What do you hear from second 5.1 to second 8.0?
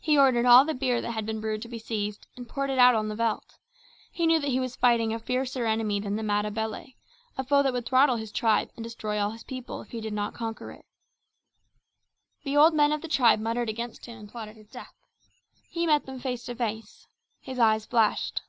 a fiercer enemy than the Matabele, a foe that would